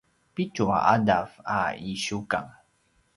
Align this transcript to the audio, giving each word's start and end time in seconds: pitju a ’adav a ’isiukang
pitju 0.33 0.65
a 0.77 0.79
’adav 0.93 1.29
a 1.57 1.59
’isiukang 1.89 2.51